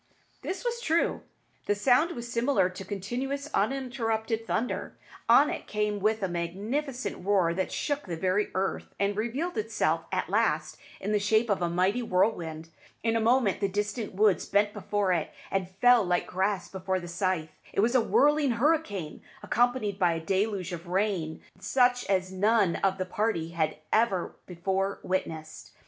[0.41, 1.21] This was true.
[1.67, 4.97] The sound was similar to continuous, uninterrupted thunder.
[5.29, 10.05] On it came with a magnificent roar that shook the very earth, and revealed itself
[10.11, 12.69] at last in the shape of a mighty whirlwind.
[13.03, 17.07] In a moment the distant woods bent before it, and fell like grass before the
[17.07, 17.55] scythe.
[17.71, 22.97] It was a whirling hurricane, accompanied by a deluge of rain such as none of
[22.97, 25.73] the party had ever before witnessed.